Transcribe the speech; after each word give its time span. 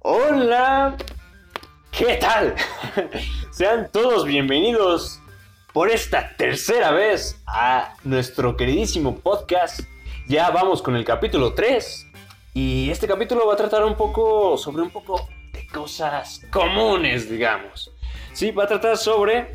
Hola, 0.00 0.96
¿qué 1.92 2.16
tal? 2.16 2.56
Sean 3.52 3.88
todos 3.92 4.24
bienvenidos 4.24 5.20
por 5.72 5.88
esta 5.88 6.36
tercera 6.36 6.90
vez 6.90 7.40
a 7.46 7.94
nuestro 8.02 8.56
queridísimo 8.56 9.20
podcast. 9.20 9.82
Ya 10.26 10.50
vamos 10.50 10.82
con 10.82 10.96
el 10.96 11.04
capítulo 11.04 11.54
3 11.54 12.07
y 12.60 12.90
este 12.90 13.06
capítulo 13.06 13.46
va 13.46 13.54
a 13.54 13.56
tratar 13.56 13.84
un 13.84 13.94
poco 13.94 14.56
sobre 14.56 14.82
un 14.82 14.90
poco 14.90 15.28
de 15.52 15.64
cosas 15.68 16.44
comunes, 16.50 17.30
digamos. 17.30 17.92
Sí, 18.32 18.50
va 18.50 18.64
a 18.64 18.66
tratar 18.66 18.96
sobre 18.96 19.52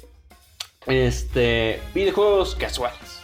este 0.88 1.82
videojuegos 1.94 2.56
casuales. 2.56 3.22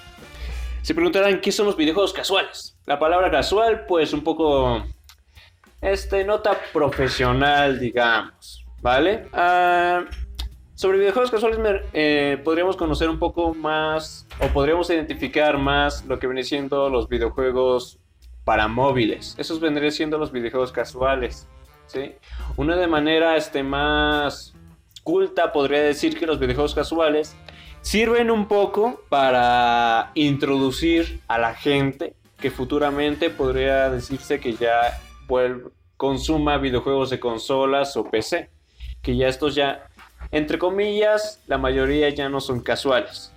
Se 0.82 0.94
preguntarán 0.94 1.40
qué 1.40 1.54
son 1.54 1.66
los 1.66 1.78
videojuegos 1.78 2.12
casuales. 2.12 2.78
La 2.86 3.00
palabra 3.00 3.32
casual, 3.32 3.86
pues 3.86 4.12
un 4.12 4.22
poco 4.22 4.84
este, 5.80 6.26
nota 6.26 6.60
profesional, 6.74 7.80
digamos, 7.80 8.66
¿vale? 8.82 9.30
Ah, 9.32 10.04
sobre 10.76 10.98
videojuegos 10.98 11.32
casuales 11.32 11.82
eh, 11.94 12.42
podríamos 12.44 12.76
conocer 12.76 13.10
un 13.10 13.18
poco 13.18 13.54
más 13.54 14.28
o 14.42 14.48
podríamos 14.48 14.90
identificar 14.90 15.58
más 15.58 16.04
lo 16.06 16.20
que 16.20 16.28
viene 16.28 16.44
siendo 16.44 16.90
los 16.90 17.08
videojuegos 17.08 17.99
para 18.50 18.68
móviles. 18.68 19.36
Esos 19.38 19.60
vendrían 19.60 19.92
siendo 19.92 20.18
los 20.18 20.32
videojuegos 20.32 20.72
casuales, 20.72 21.48
¿sí? 21.86 22.14
Una 22.58 22.76
de 22.76 22.88
manera 22.88 23.38
este, 23.38 23.62
más 23.62 24.56
culta 25.04 25.52
podría 25.52 25.84
decir 25.84 26.18
que 26.18 26.26
los 26.26 26.40
videojuegos 26.40 26.74
casuales 26.74 27.36
sirven 27.82 28.32
un 28.32 28.48
poco 28.48 29.04
para 29.08 30.10
introducir 30.16 31.22
a 31.28 31.38
la 31.38 31.54
gente 31.54 32.16
que 32.40 32.50
futuramente 32.50 33.30
podría 33.30 33.92
decirse 33.92 34.40
que 34.40 34.54
ya 34.54 35.00
consuma 35.96 36.58
videojuegos 36.58 37.12
de 37.12 37.20
consolas 37.20 37.96
o 37.98 38.04
PC. 38.06 38.50
Que 39.04 39.16
ya 39.16 39.28
estos 39.28 39.54
ya, 39.54 39.86
entre 40.32 40.58
comillas, 40.58 41.40
la 41.46 41.60
mayoría 41.60 42.10
ya 42.10 42.30
no 42.30 42.42
son 42.42 42.62
casuales. 42.62 43.32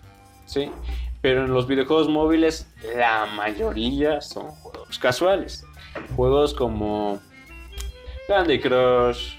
¿Sí? 0.47 0.71
Pero 1.23 1.45
en 1.45 1.55
los 1.55 1.67
videojuegos 1.67 2.09
móviles, 2.09 2.67
la 2.97 3.27
mayoría 3.27 4.21
son 4.21 4.51
juegos 4.51 4.99
casuales. 4.99 5.65
Juegos 6.17 6.53
como 6.53 7.21
Candy 8.29 8.61
Crush, 8.61 9.37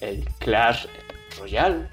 el 0.00 0.24
Clash 0.38 0.86
Royale, 1.38 1.88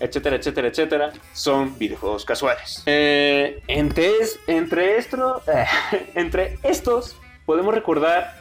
etcétera, 0.00 0.36
etcétera, 0.36 0.68
etcétera, 0.68 1.12
son 1.32 1.78
videojuegos 1.78 2.24
casuales. 2.24 2.82
Eh, 2.86 3.62
entre, 3.68 4.12
entre, 4.46 4.98
esto, 4.98 5.42
entre 6.14 6.58
estos 6.62 7.16
podemos 7.46 7.74
recordar 7.74 8.34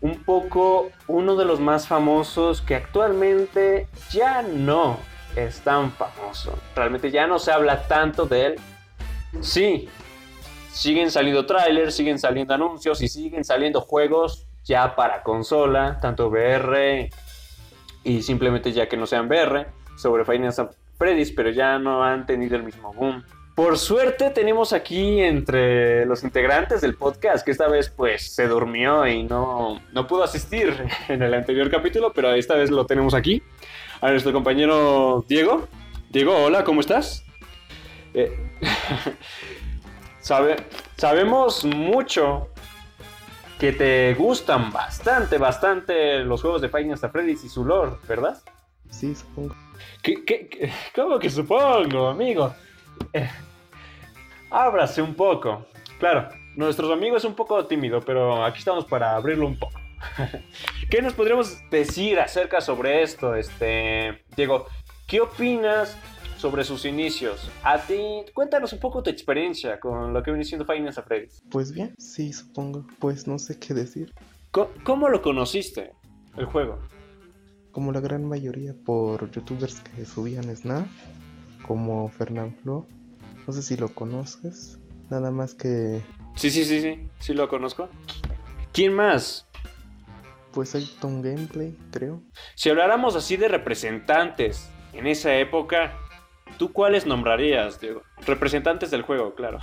un 0.00 0.24
poco 0.24 0.90
uno 1.06 1.36
de 1.36 1.44
los 1.44 1.60
más 1.60 1.86
famosos 1.86 2.62
que 2.62 2.74
actualmente 2.74 3.86
ya 4.10 4.42
no 4.42 4.98
es 5.36 5.60
tan 5.60 5.92
famoso. 5.92 6.58
Realmente 6.74 7.10
ya 7.10 7.26
no 7.26 7.38
se 7.38 7.52
habla 7.52 7.86
tanto 7.86 8.26
de 8.26 8.46
él. 8.46 8.60
Sí, 9.40 9.88
siguen 10.72 11.10
saliendo 11.10 11.46
trailers, 11.46 11.94
siguen 11.94 12.18
saliendo 12.18 12.54
anuncios 12.54 13.00
y 13.02 13.08
siguen 13.08 13.44
saliendo 13.44 13.80
juegos 13.80 14.46
ya 14.64 14.94
para 14.94 15.22
consola, 15.22 15.98
tanto 16.00 16.28
VR 16.28 17.10
y 18.04 18.22
simplemente 18.22 18.72
ya 18.72 18.88
que 18.88 18.96
no 18.96 19.06
sean 19.06 19.26
VR, 19.26 19.66
sobre 19.96 20.24
Finance 20.24 20.68
Freddy's, 20.98 21.32
pero 21.32 21.50
ya 21.50 21.78
no 21.78 22.04
han 22.04 22.26
tenido 22.26 22.56
el 22.56 22.62
mismo 22.62 22.92
boom. 22.92 23.24
Por 23.54 23.78
suerte 23.78 24.30
tenemos 24.30 24.72
aquí 24.72 25.20
entre 25.20 26.06
los 26.06 26.24
integrantes 26.24 26.80
del 26.80 26.94
podcast 26.94 27.44
que 27.44 27.50
esta 27.50 27.68
vez 27.68 27.90
pues 27.90 28.34
se 28.34 28.46
durmió 28.46 29.06
y 29.06 29.22
no, 29.22 29.80
no 29.92 30.06
pudo 30.06 30.24
asistir 30.24 30.74
en 31.08 31.22
el 31.22 31.34
anterior 31.34 31.70
capítulo, 31.70 32.12
pero 32.12 32.32
esta 32.32 32.54
vez 32.54 32.70
lo 32.70 32.86
tenemos 32.86 33.12
aquí. 33.12 33.42
A 34.00 34.10
nuestro 34.10 34.32
compañero 34.32 35.24
Diego. 35.28 35.68
Diego, 36.08 36.34
hola, 36.44 36.64
¿cómo 36.64 36.80
estás? 36.80 37.24
Eh, 38.14 38.36
sabe, 40.20 40.56
sabemos 40.96 41.64
mucho 41.64 42.48
que 43.58 43.72
te 43.72 44.14
gustan 44.14 44.72
bastante, 44.72 45.36
bastante 45.38 46.20
los 46.20 46.40
juegos 46.40 46.62
de 46.62 46.68
Nights 46.68 47.04
at 47.04 47.12
Freddy's 47.12 47.44
y 47.44 47.48
su 47.48 47.64
lore, 47.64 47.92
¿verdad? 48.08 48.38
Sí, 48.88 49.14
supongo. 49.14 49.54
¿Qué, 50.02 50.24
qué, 50.24 50.72
cómo 50.94 51.18
que 51.18 51.28
supongo, 51.28 52.08
amigo? 52.08 52.54
Eh, 53.12 53.28
ábrase 54.50 55.02
un 55.02 55.14
poco. 55.14 55.66
Claro, 55.98 56.28
nuestros 56.56 56.90
amigos 56.90 57.22
es 57.22 57.28
un 57.28 57.34
poco 57.34 57.66
tímido, 57.66 58.00
pero 58.00 58.44
aquí 58.44 58.58
estamos 58.58 58.86
para 58.86 59.14
abrirlo 59.14 59.46
un 59.46 59.58
poco. 59.58 59.78
¿Qué 60.90 61.02
nos 61.02 61.12
podríamos 61.12 61.58
decir 61.70 62.18
acerca 62.18 62.60
sobre 62.60 63.02
esto, 63.02 63.34
este 63.34 64.24
Diego? 64.34 64.66
¿Qué 65.06 65.20
opinas 65.20 65.96
sobre 66.40 66.64
sus 66.64 66.86
inicios? 66.86 67.50
A 67.62 67.78
ti, 67.78 68.24
cuéntanos 68.32 68.72
un 68.72 68.80
poco 68.80 69.02
tu 69.02 69.10
experiencia 69.10 69.78
con 69.78 70.12
lo 70.12 70.22
que 70.22 70.30
viene 70.30 70.44
siendo 70.44 70.64
Finance 70.64 70.98
a 70.98 71.02
Freddy's. 71.02 71.42
Pues 71.50 71.72
bien, 71.72 71.94
sí, 71.98 72.32
supongo. 72.32 72.86
Pues 72.98 73.26
no 73.26 73.38
sé 73.38 73.58
qué 73.58 73.74
decir. 73.74 74.12
¿Cómo, 74.50 74.70
¿Cómo, 74.82 75.08
lo 75.08 75.22
conociste, 75.22 75.92
el 76.36 76.46
juego? 76.46 76.78
Como 77.72 77.92
la 77.92 78.00
gran 78.00 78.24
mayoría 78.24 78.74
por 78.74 79.30
youtubers 79.30 79.80
que 79.80 80.04
subían 80.04 80.54
Snap, 80.56 80.86
como 81.66 82.08
Fernand 82.08 82.56
Flo, 82.62 82.86
no 83.46 83.52
sé 83.52 83.62
si 83.62 83.76
lo 83.76 83.88
conoces. 83.94 84.78
Nada 85.10 85.30
más 85.30 85.54
que. 85.54 86.00
Sí, 86.36 86.50
sí, 86.50 86.64
sí, 86.64 86.80
sí. 86.80 87.08
Sí 87.18 87.34
lo 87.34 87.48
conozco. 87.48 87.88
¿Quién 88.72 88.94
más? 88.94 89.46
Pues 90.52 90.74
hay 90.74 90.88
Tom 91.00 91.20
Gameplay, 91.20 91.76
creo. 91.92 92.22
Si 92.54 92.70
habláramos 92.70 93.14
así 93.14 93.36
de 93.36 93.48
representantes 93.48 94.70
en 94.92 95.06
esa 95.06 95.34
época, 95.36 95.96
¿tú 96.58 96.72
cuáles 96.72 97.06
nombrarías, 97.06 97.80
Diego? 97.80 98.02
Representantes 98.26 98.90
del 98.90 99.02
juego, 99.02 99.34
claro. 99.34 99.58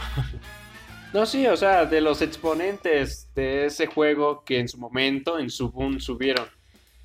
no, 1.14 1.25
sí, 1.25 1.48
o 1.48 1.58
sea, 1.58 1.86
de 1.86 2.02
los 2.02 2.22
exponentes 2.22 3.30
de 3.36 3.66
ese 3.66 3.88
juego 3.88 4.44
que 4.44 4.59
en 4.59 4.68
su 4.68 4.78
momento, 4.78 5.40
en 5.40 5.50
su 5.50 5.72
boom, 5.72 6.00
subieron. 6.00 6.46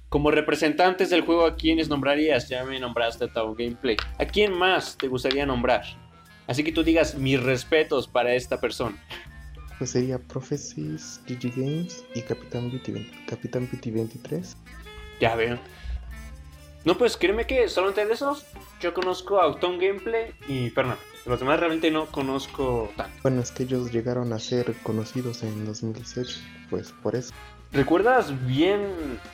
Como 0.09 0.31
representantes 0.31 1.09
del 1.09 1.22
juego, 1.22 1.47
¿a 1.47 1.56
quiénes 1.56 1.88
nombrarías? 1.88 2.48
Ya 2.48 2.65
me 2.65 2.78
nombraste 2.78 3.25
a 3.25 3.28
Tom 3.28 3.54
Gameplay. 3.54 3.97
¿A 4.19 4.26
quién 4.26 4.53
más 4.53 4.98
te 4.98 5.09
gustaría 5.09 5.47
nombrar? 5.47 5.84
Así 6.47 6.62
que 6.62 6.72
tú 6.72 6.82
digas 6.82 7.14
mis 7.14 7.43
respetos 7.43 8.09
para 8.09 8.34
esta 8.34 8.60
persona. 8.60 8.97
Pues 9.78 9.91
sería 9.91 10.19
Prophecies, 10.19 11.20
GG 11.26 11.56
Games 11.56 12.04
y 12.14 12.22
Capitán 12.22 12.70
PT, 12.70 13.06
Capitán 13.26 13.69
23. 13.72 14.56
Ya 15.20 15.34
veo. 15.34 15.59
No, 16.84 16.98
pues 16.98 17.16
créeme 17.16 17.47
que 17.47 17.69
solamente 17.69 18.04
de 18.04 18.15
esos 18.15 18.44
yo 18.81 18.93
conozco 18.93 19.41
a 19.41 19.44
Auton 19.44 19.78
Gameplay 19.78 20.32
y 20.48 20.70
Fernando. 20.70 21.00
Los 21.26 21.38
demás 21.38 21.60
realmente 21.60 21.91
no 21.93 22.06
conozco 22.06 22.91
tanto. 22.97 23.16
Bueno, 23.22 23.41
es 23.41 23.53
que 23.53 23.62
ellos 23.62 23.93
llegaron 23.93 24.32
a 24.32 24.41
ser 24.41 24.75
conocidos 24.82 25.44
en 25.44 25.65
2018, 25.65 26.41
pues 26.69 26.93
por 27.03 27.15
eso. 27.15 27.32
¿Recuerdas 27.70 28.34
bien 28.47 28.81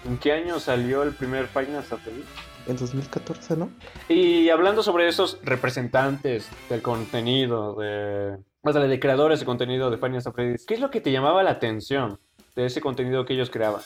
en 0.05 0.19
qué 0.19 0.33
año 0.33 0.61
salió 0.61 1.03
el 1.03 1.15
primer 1.15 1.47
Final 1.49 1.83
Fantasy? 1.83 2.23
En 2.67 2.77
2014, 2.77 3.57
¿no? 3.57 3.71
Y 4.11 4.51
hablando 4.51 4.83
sobre 4.83 5.09
esos 5.09 5.39
representantes 5.43 6.51
del 6.69 6.83
contenido, 6.83 7.77
de, 7.77 8.37
de 8.63 9.01
creadores 9.01 9.41
de 9.41 9.47
contenido 9.47 9.91
de 9.91 9.97
Final 9.97 10.21
Fantasy, 10.21 10.67
¿qué 10.67 10.75
es 10.75 10.81
lo 10.81 10.91
que 10.91 11.01
te 11.01 11.11
llamaba 11.11 11.43
la 11.43 11.53
atención 11.53 12.21
de 12.55 12.67
ese 12.67 12.83
contenido 12.83 13.25
que 13.25 13.33
ellos 13.33 13.49
creaban? 13.49 13.81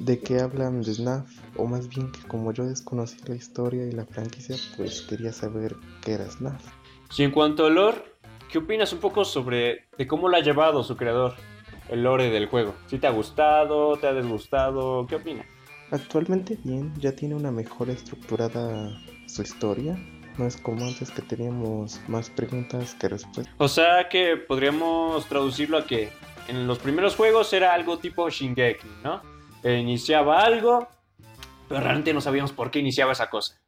De 0.00 0.18
que 0.18 0.40
hablan 0.40 0.82
de 0.82 0.94
SNAF, 0.94 1.30
o 1.56 1.66
más 1.66 1.88
bien 1.88 2.10
que 2.10 2.20
como 2.28 2.52
yo 2.52 2.64
desconocía 2.64 3.24
la 3.26 3.36
historia 3.36 3.86
y 3.86 3.92
la 3.92 4.04
franquicia, 4.04 4.56
pues 4.76 5.02
quería 5.02 5.32
saber 5.32 5.76
qué 6.02 6.12
era 6.14 6.30
SNAF. 6.30 6.64
Y 7.16 7.22
en 7.22 7.30
cuanto 7.30 7.66
a 7.66 7.70
lore, 7.70 8.02
¿qué 8.50 8.58
opinas 8.58 8.92
un 8.92 8.98
poco 8.98 9.24
sobre 9.24 9.86
de 9.96 10.06
cómo 10.06 10.28
lo 10.28 10.36
ha 10.36 10.40
llevado 10.40 10.82
su 10.82 10.96
creador? 10.96 11.34
el 11.88 12.02
lore 12.02 12.30
del 12.30 12.46
juego. 12.46 12.74
¿Si 12.86 12.98
te 12.98 13.06
ha 13.06 13.10
gustado? 13.10 13.96
¿Te 13.96 14.06
ha 14.06 14.12
desgustado? 14.12 15.06
¿Qué 15.06 15.16
opinas? 15.16 15.46
Actualmente 15.90 16.58
bien, 16.64 16.92
ya 16.98 17.12
tiene 17.12 17.34
una 17.34 17.50
mejor 17.50 17.90
estructurada 17.90 18.90
su 19.26 19.42
historia. 19.42 19.98
No 20.38 20.46
es 20.46 20.56
como 20.56 20.84
antes 20.84 21.10
que 21.10 21.22
teníamos 21.22 22.00
más 22.08 22.30
preguntas 22.30 22.94
que 22.94 23.08
respuestas. 23.08 23.54
O 23.58 23.68
sea 23.68 24.08
que 24.08 24.36
podríamos 24.36 25.26
traducirlo 25.26 25.78
a 25.78 25.86
que 25.86 26.10
en 26.48 26.66
los 26.66 26.78
primeros 26.78 27.14
juegos 27.14 27.52
era 27.52 27.72
algo 27.72 27.98
tipo 27.98 28.28
Shingeki, 28.28 28.88
¿no? 29.04 29.22
E 29.64 29.78
iniciaba 29.78 30.44
algo, 30.44 30.86
pero 31.68 31.80
realmente 31.80 32.14
no 32.14 32.20
sabíamos 32.20 32.52
por 32.52 32.70
qué 32.70 32.78
iniciaba 32.78 33.12
esa 33.12 33.30
cosa. 33.30 33.58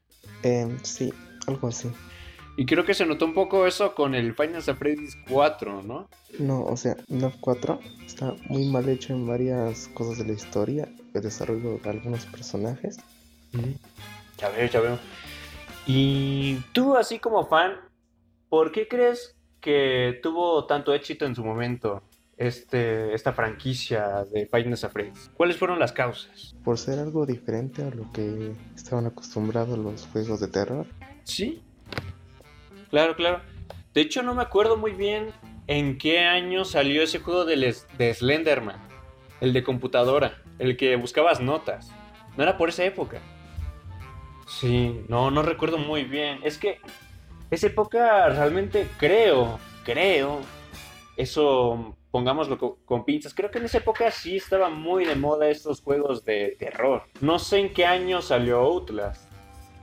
Eh, 0.42 0.76
sí, 0.82 1.12
algo 1.46 1.68
así. 1.68 1.90
Y 2.58 2.64
creo 2.64 2.84
que 2.84 2.94
se 2.94 3.04
notó 3.04 3.26
un 3.26 3.34
poco 3.34 3.66
eso 3.66 3.94
con 3.94 4.14
el 4.14 4.34
Final 4.34 4.62
Fantasy 4.62 5.18
4, 5.28 5.82
¿no? 5.82 6.08
No, 6.38 6.62
o 6.64 6.76
sea, 6.76 6.96
NAF 7.08 7.36
4 7.40 7.80
está 8.06 8.34
muy 8.48 8.66
mal 8.66 8.88
hecho 8.88 9.12
en 9.12 9.26
varias 9.26 9.88
cosas 9.88 10.18
de 10.18 10.26
la 10.26 10.32
historia, 10.32 10.88
el 11.12 11.22
desarrollo 11.22 11.78
de 11.78 11.90
algunos 11.90 12.24
personajes. 12.26 12.98
Ya 14.38 14.48
veo, 14.50 14.66
ya 14.68 14.80
veo. 14.80 14.98
Y 15.86 16.56
tú, 16.72 16.96
así 16.96 17.18
como 17.18 17.46
fan, 17.46 17.76
¿por 18.48 18.72
qué 18.72 18.88
crees 18.88 19.36
que 19.60 20.18
tuvo 20.22 20.64
tanto 20.66 20.94
éxito 20.94 21.26
en 21.26 21.34
su 21.34 21.44
momento 21.44 22.02
este, 22.36 23.14
esta 23.14 23.32
franquicia 23.32 24.24
de 24.32 24.46
Five 24.46 24.64
Nights 24.64 24.84
at 24.84 24.90
Freddy's? 24.92 25.30
¿Cuáles 25.34 25.56
fueron 25.56 25.78
las 25.78 25.92
causas? 25.92 26.54
Por 26.64 26.78
ser 26.78 26.98
algo 26.98 27.26
diferente 27.26 27.82
a 27.82 27.90
lo 27.90 28.10
que 28.12 28.52
estaban 28.74 29.06
acostumbrados 29.06 29.78
los 29.78 30.06
juegos 30.08 30.40
de 30.40 30.48
terror. 30.48 30.86
Sí, 31.24 31.62
claro, 32.90 33.16
claro. 33.16 33.40
De 33.94 34.00
hecho, 34.02 34.22
no 34.22 34.34
me 34.34 34.42
acuerdo 34.42 34.76
muy 34.76 34.92
bien 34.92 35.30
en 35.66 35.98
qué 35.98 36.20
año 36.20 36.64
salió 36.64 37.02
ese 37.02 37.18
juego 37.20 37.44
de, 37.44 37.56
les- 37.56 37.86
de 37.98 38.12
Slenderman, 38.12 38.76
el 39.40 39.52
de 39.52 39.64
computadora, 39.64 40.36
el 40.58 40.76
que 40.76 40.96
buscabas 40.96 41.40
notas. 41.40 41.90
No 42.36 42.42
era 42.42 42.58
por 42.58 42.68
esa 42.68 42.84
época. 42.84 43.20
Sí, 44.46 45.00
no, 45.08 45.30
no 45.30 45.42
recuerdo 45.42 45.78
muy 45.78 46.04
bien. 46.04 46.38
Es 46.44 46.58
que 46.58 46.78
esa 47.50 47.66
época 47.68 48.28
realmente 48.28 48.86
creo, 48.98 49.58
creo, 49.84 50.40
eso 51.16 51.96
pongámoslo 52.20 52.56
co- 52.56 52.78
con, 52.86 53.04
pinzas, 53.04 53.34
creo 53.34 53.50
que 53.50 53.58
en 53.58 53.66
esa 53.66 53.76
época 53.76 54.10
sí 54.10 54.36
estaba 54.38 54.70
muy 54.70 55.04
de 55.04 55.16
moda 55.16 55.50
estos 55.50 55.82
juegos 55.82 56.24
de 56.24 56.56
terror. 56.58 57.02
No 57.20 57.38
sé 57.38 57.58
en 57.58 57.74
qué 57.74 57.84
año 57.84 58.22
salió 58.22 58.60
Outlast, 58.60 59.30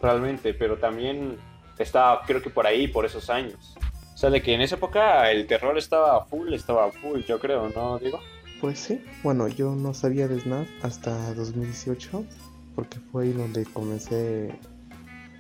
realmente, 0.02 0.56
pero 0.56 0.78
también 0.80 1.38
estaba 1.78 2.24
creo 2.26 2.42
que 2.42 2.50
por 2.50 2.66
ahí, 2.66 2.88
por 2.88 3.06
esos 3.06 3.30
años. 3.30 3.76
O 4.16 4.18
sea, 4.18 4.32
de 4.32 4.42
que 4.42 4.56
en 4.56 4.62
esa 4.62 4.78
época 4.78 5.30
el 5.30 5.46
terror 5.46 5.78
estaba 5.78 6.26
full, 6.26 6.52
estaba 6.56 6.92
full, 6.92 7.22
yo 7.22 7.40
creo, 7.40 7.70
¿no, 7.70 8.00
digo? 8.00 8.20
Pues 8.60 8.80
sí, 8.80 9.04
bueno, 9.22 9.48
yo 9.48 9.76
no 9.76 9.94
sabía 9.94 10.28
de 10.28 10.40
Snap 10.40 10.66
hasta 10.82 11.36
2018, 11.36 12.26
porque 12.74 12.98
fue 13.12 13.26
ahí 13.26 13.32
donde 13.34 13.64
comencé, 13.66 14.52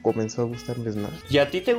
comenzó 0.03 0.43
a 0.43 0.45
gustarme 0.45 0.91
Snap. 0.91 1.11
¿Y 1.27 1.39
a 1.39 1.49
ti 1.49 1.61
te, 1.61 1.75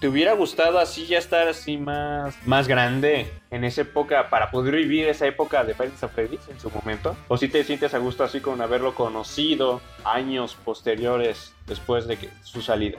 te 0.00 0.08
hubiera 0.08 0.32
gustado 0.32 0.78
así 0.78 1.06
ya 1.06 1.18
estar 1.18 1.46
así 1.46 1.76
más, 1.76 2.34
más 2.46 2.66
grande 2.66 3.30
en 3.50 3.64
esa 3.64 3.82
época 3.82 4.30
para 4.30 4.50
poder 4.50 4.74
vivir 4.76 5.06
esa 5.08 5.26
época 5.26 5.62
de 5.62 5.74
Nights 5.78 6.02
at 6.02 6.10
Freddy's 6.10 6.48
en 6.48 6.58
su 6.58 6.70
momento? 6.70 7.16
¿O 7.28 7.36
si 7.36 7.48
te 7.48 7.62
sientes 7.64 7.92
a 7.94 7.98
gusto 7.98 8.24
así 8.24 8.40
con 8.40 8.60
haberlo 8.62 8.94
conocido 8.94 9.80
años 10.04 10.56
posteriores 10.64 11.52
después 11.66 12.06
de 12.06 12.16
que, 12.16 12.30
su 12.42 12.62
salida? 12.62 12.98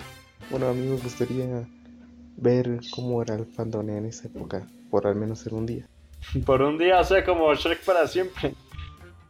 Bueno, 0.50 0.68
a 0.68 0.74
mí 0.74 0.86
me 0.86 0.98
gustaría 0.98 1.68
ver 2.38 2.80
cómo 2.92 3.21
era 3.21 3.36
el 3.36 3.45
fandom 3.45 3.89
en 3.89 4.06
esa 4.06 4.27
época, 4.27 4.68
por 4.89 5.07
al 5.07 5.15
menos 5.15 5.45
en 5.48 5.56
un 5.56 5.65
día. 5.65 5.86
Por 6.45 6.62
un 6.62 6.77
día, 6.77 7.00
o 7.00 7.03
sea, 7.03 7.25
como 7.25 7.51
Shrek 7.56 7.83
para 7.83 8.06
siempre. 8.07 8.53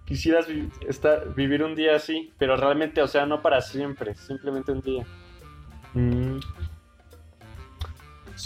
Quisieras 0.05 0.45
vi- 0.47 0.69
estar, 0.89 1.33
vivir 1.35 1.63
un 1.63 1.73
día 1.73 1.95
así, 1.95 2.33
pero 2.37 2.57
realmente, 2.57 3.01
o 3.01 3.07
sea, 3.07 3.25
no 3.25 3.41
para 3.41 3.61
siempre, 3.61 4.13
simplemente 4.15 4.73
un 4.73 4.81
día. 4.81 5.05
Mm. 5.93 6.30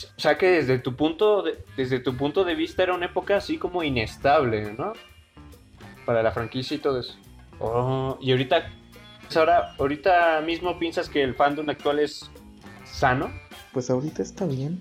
O 0.03 0.19
sea 0.19 0.37
que 0.37 0.47
desde 0.47 0.79
tu 0.79 0.95
punto 0.95 1.41
de, 1.41 1.63
desde 1.77 1.99
tu 1.99 2.15
punto 2.15 2.43
de 2.43 2.55
vista 2.55 2.83
era 2.83 2.93
una 2.93 3.07
época 3.07 3.37
así 3.37 3.57
como 3.57 3.83
inestable, 3.83 4.73
¿no? 4.73 4.93
Para 6.05 6.21
la 6.21 6.31
franquicia 6.31 6.75
y 6.75 6.79
todo 6.79 6.99
eso. 6.99 7.15
Oh, 7.59 8.17
y 8.21 8.31
ahorita, 8.31 8.71
pues 9.23 9.37
ahora, 9.37 9.75
ahorita 9.79 10.41
mismo 10.41 10.77
piensas 10.77 11.09
que 11.09 11.23
el 11.23 11.35
fandom 11.35 11.69
actual 11.69 11.99
es 11.99 12.29
sano. 12.83 13.31
Pues 13.73 13.89
ahorita 13.89 14.21
está 14.21 14.45
bien, 14.45 14.79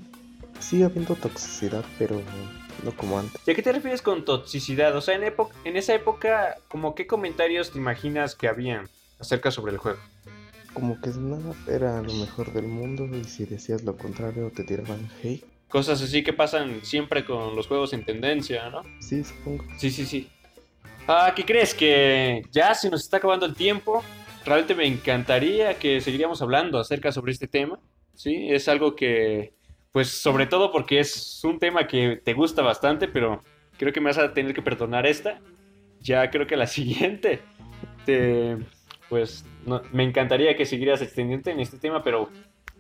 sigue 0.61 0.85
habiendo 0.85 1.15
toxicidad, 1.15 1.85
pero 1.99 2.21
no 2.83 2.93
como 2.97 3.19
antes. 3.19 3.41
¿Y 3.47 3.51
a 3.51 3.55
qué 3.55 3.63
te 3.63 3.73
refieres 3.73 4.03
con 4.03 4.25
toxicidad? 4.25 4.95
O 4.97 5.01
sea, 5.01 5.15
en, 5.15 5.25
época, 5.25 5.55
en 5.65 5.77
esa 5.77 5.95
época, 5.95 6.57
como 6.69 6.95
qué 6.95 7.07
comentarios 7.07 7.73
te 7.73 7.79
imaginas 7.79 8.35
que 8.35 8.49
habían 8.49 8.89
acerca 9.19 9.51
sobre 9.51 9.73
el 9.73 9.79
juego? 9.79 9.99
Como 10.75 11.01
que 11.01 11.11
Snap 11.11 11.69
era 11.69 12.03
lo 12.03 12.13
mejor 12.13 12.53
del 12.53 12.67
mundo 12.67 13.09
y 13.17 13.25
si 13.25 13.47
decías 13.47 13.85
lo 13.85 13.97
contrario 13.97 14.51
te 14.55 14.65
tiraban 14.65 15.09
hate. 15.23 15.45
Cosas 15.69 16.03
así 16.03 16.23
que 16.23 16.33
pasan 16.33 16.85
siempre 16.85 17.25
con 17.25 17.57
los 17.57 17.67
juegos 17.67 17.93
en 17.93 18.05
tendencia, 18.05 18.69
¿no? 18.71 18.83
Sí, 19.01 19.25
supongo. 19.25 19.65
Sí, 19.79 19.91
sí, 19.91 20.05
sí. 20.05 20.29
Ah, 21.09 21.33
¿qué 21.35 21.45
crees? 21.45 21.75
Que 21.75 22.43
ya 22.51 22.75
se 22.75 22.91
nos 22.91 23.03
está 23.03 23.17
acabando 23.17 23.47
el 23.47 23.55
tiempo. 23.55 24.03
Realmente 24.45 24.75
me 24.75 24.87
encantaría 24.87 25.79
que 25.79 26.01
seguiríamos 26.01 26.43
hablando 26.43 26.79
acerca 26.79 27.13
sobre 27.13 27.33
este 27.33 27.49
tema. 27.49 27.79
Sí, 28.15 28.49
es 28.51 28.69
algo 28.69 28.95
que, 28.95 29.55
pues 29.93 30.09
sobre 30.09 30.47
todo 30.47 30.71
porque 30.71 31.01
es 31.01 31.43
un 31.45 31.59
tema 31.59 31.87
que 31.87 32.21
te 32.23 32.35
gusta 32.35 32.63
bastante, 32.63 33.09
pero 33.09 33.41
creo 33.79 33.93
que 33.93 34.01
me 34.01 34.11
vas 34.11 34.19
a 34.19 34.33
tener 34.33 34.55
que 34.55 34.63
perdonar 34.63 35.07
esta. 35.07 35.41
Ya 36.01 36.31
creo 36.31 36.47
que 36.47 36.57
la 36.57 36.67
siguiente, 36.69 37.41
te, 38.07 38.57
pues 39.09 39.45
me 39.93 40.05
encantaría 40.05 40.57
que 40.57 40.67
siguieras 40.67 41.03
extendiente 41.03 41.51
en 41.51 41.61
este 41.61 41.79
tema, 41.79 42.03
pero 42.03 42.31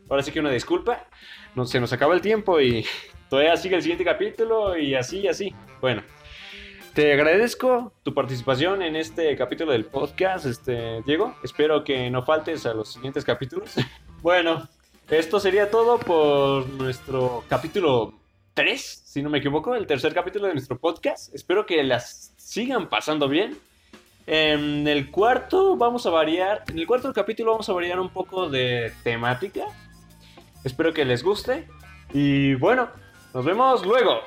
ahora 0.08 0.22
sí 0.22 0.32
que 0.32 0.40
una 0.40 0.50
disculpa. 0.50 1.06
No, 1.54 1.64
se 1.64 1.80
nos 1.80 1.92
acaba 1.92 2.14
el 2.14 2.20
tiempo 2.20 2.60
y 2.60 2.84
todavía 3.28 3.56
sigue 3.56 3.76
el 3.76 3.82
siguiente 3.82 4.04
capítulo 4.04 4.76
y 4.76 4.94
así 4.94 5.20
y 5.20 5.28
así. 5.28 5.54
Bueno. 5.80 6.02
Te 6.94 7.12
agradezco 7.12 7.92
tu 8.04 8.14
participación 8.14 8.80
en 8.80 8.94
este 8.94 9.36
capítulo 9.36 9.72
del 9.72 9.84
podcast, 9.84 10.46
este, 10.46 11.02
Diego. 11.02 11.34
Espero 11.42 11.82
que 11.82 12.08
no 12.08 12.22
faltes 12.24 12.66
a 12.66 12.74
los 12.74 12.92
siguientes 12.92 13.24
capítulos. 13.24 13.74
Bueno, 14.22 14.66
esto 15.10 15.38
sería 15.38 15.70
todo 15.70 15.98
por 15.98 16.66
nuestro 16.66 17.44
capítulo 17.46 18.14
3, 18.54 19.02
si 19.04 19.22
no 19.22 19.28
me 19.28 19.36
equivoco, 19.36 19.74
el 19.74 19.86
tercer 19.86 20.14
capítulo 20.14 20.46
de 20.46 20.54
nuestro 20.54 20.78
podcast. 20.78 21.34
Espero 21.34 21.66
que 21.66 21.82
las 21.82 22.32
sigan 22.38 22.88
pasando 22.88 23.28
bien. 23.28 23.58
En 24.26 24.88
el 24.88 25.10
cuarto 25.10 25.76
vamos 25.76 26.06
a 26.06 26.10
variar, 26.10 26.64
en 26.68 26.78
el 26.78 26.86
cuarto 26.86 27.12
capítulo 27.12 27.52
vamos 27.52 27.68
a 27.68 27.74
variar 27.74 28.00
un 28.00 28.08
poco 28.08 28.48
de 28.48 28.92
temática. 29.02 29.66
Espero 30.64 30.94
que 30.94 31.04
les 31.04 31.22
guste. 31.22 31.68
Y 32.12 32.54
bueno, 32.54 32.88
nos 33.34 33.44
vemos 33.44 33.84
luego. 33.84 34.20